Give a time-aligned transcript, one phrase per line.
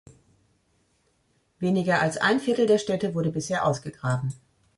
[1.59, 4.33] Weniger als ein Viertel der Stätte wurde bisher ausgegraben.